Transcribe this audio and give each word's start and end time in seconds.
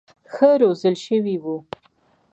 ښه 0.33 0.49
روزل 0.61 0.95
شوي 1.05 1.35
وو. 1.43 1.55